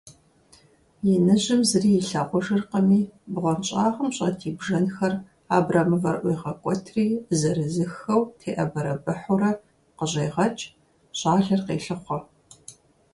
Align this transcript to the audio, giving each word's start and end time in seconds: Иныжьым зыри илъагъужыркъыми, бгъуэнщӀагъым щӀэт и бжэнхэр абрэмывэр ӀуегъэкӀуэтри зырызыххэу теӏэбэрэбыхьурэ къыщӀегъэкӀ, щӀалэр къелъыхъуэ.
Иныжьым 1.13 1.61
зыри 1.69 1.91
илъагъужыркъыми, 1.99 3.01
бгъуэнщӀагъым 3.31 4.09
щӀэт 4.15 4.39
и 4.49 4.51
бжэнхэр 4.57 5.13
абрэмывэр 5.55 6.17
ӀуегъэкӀуэтри 6.21 7.05
зырызыххэу 7.39 8.21
теӏэбэрэбыхьурэ 8.39 9.51
къыщӀегъэкӀ, 9.97 10.65
щӀалэр 11.17 11.61
къелъыхъуэ. 11.65 12.17